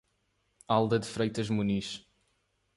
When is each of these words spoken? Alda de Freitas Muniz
Alda 0.67 0.97
de 0.97 1.05
Freitas 1.05 1.47
Muniz 1.47 2.03